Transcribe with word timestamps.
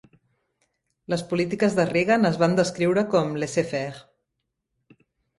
Les 1.13 1.23
polítiques 1.33 1.75
de 1.79 1.85
Reagan 1.89 2.25
es 2.29 2.39
van 2.43 2.57
descriure 2.59 3.03
com 3.11 3.35
"laissez-faire". 3.43 5.03